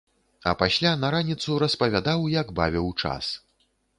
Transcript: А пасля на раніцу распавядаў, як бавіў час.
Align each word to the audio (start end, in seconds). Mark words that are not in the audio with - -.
А 0.51 0.53
пасля 0.61 0.93
на 1.01 1.11
раніцу 1.15 1.59
распавядаў, 1.65 2.25
як 2.39 2.47
бавіў 2.61 2.87
час. 3.03 3.25